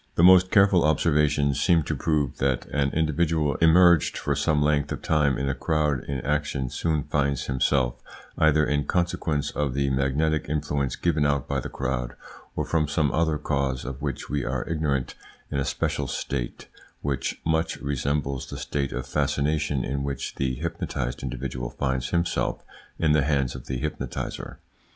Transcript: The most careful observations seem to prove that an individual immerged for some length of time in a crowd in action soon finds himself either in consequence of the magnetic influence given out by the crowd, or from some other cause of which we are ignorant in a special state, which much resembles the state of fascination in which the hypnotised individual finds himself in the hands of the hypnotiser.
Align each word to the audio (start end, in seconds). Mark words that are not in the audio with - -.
The 0.15 0.23
most 0.23 0.49
careful 0.49 0.83
observations 0.83 1.61
seem 1.61 1.83
to 1.83 1.95
prove 1.95 2.39
that 2.39 2.65
an 2.73 2.89
individual 2.89 3.53
immerged 3.57 4.17
for 4.17 4.33
some 4.35 4.59
length 4.59 4.91
of 4.91 5.03
time 5.03 5.37
in 5.37 5.47
a 5.47 5.53
crowd 5.53 6.03
in 6.05 6.21
action 6.21 6.71
soon 6.71 7.03
finds 7.03 7.45
himself 7.45 8.01
either 8.35 8.65
in 8.65 8.85
consequence 8.85 9.51
of 9.51 9.75
the 9.75 9.91
magnetic 9.91 10.49
influence 10.49 10.95
given 10.95 11.23
out 11.23 11.47
by 11.47 11.59
the 11.59 11.69
crowd, 11.69 12.15
or 12.55 12.65
from 12.65 12.87
some 12.87 13.11
other 13.11 13.37
cause 13.37 13.85
of 13.85 14.01
which 14.01 14.27
we 14.27 14.43
are 14.43 14.67
ignorant 14.67 15.13
in 15.51 15.59
a 15.59 15.65
special 15.65 16.07
state, 16.07 16.67
which 17.03 17.39
much 17.45 17.75
resembles 17.77 18.49
the 18.49 18.57
state 18.57 18.91
of 18.91 19.05
fascination 19.05 19.83
in 19.83 20.03
which 20.03 20.33
the 20.33 20.55
hypnotised 20.55 21.21
individual 21.21 21.69
finds 21.69 22.09
himself 22.09 22.63
in 22.97 23.11
the 23.11 23.21
hands 23.21 23.53
of 23.53 23.67
the 23.67 23.79
hypnotiser. 23.79 24.57